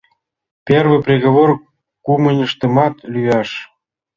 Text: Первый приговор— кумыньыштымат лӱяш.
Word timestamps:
Первый 0.67 0.99
приговор— 1.05 1.49
кумыньыштымат 2.05 2.95
лӱяш. 3.13 3.49